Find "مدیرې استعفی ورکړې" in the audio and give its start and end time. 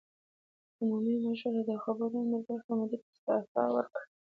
2.79-4.07